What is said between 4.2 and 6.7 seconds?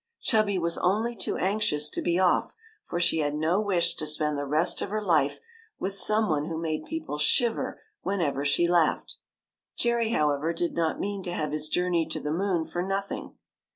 the rest of her life with some one who